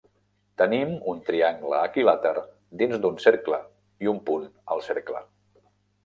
[0.59, 2.31] Tenim un triangle equilàter
[2.81, 3.59] dins d'un cercle
[4.05, 5.23] i un punt al cercle.